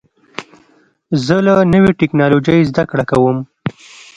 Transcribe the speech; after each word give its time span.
زه 1.25 1.35
له 1.45 1.53
نوې 1.73 1.91
ټکنالوژۍ 1.99 2.59
زده 2.69 2.83
کړه 2.89 3.03
کوم. 3.11 3.37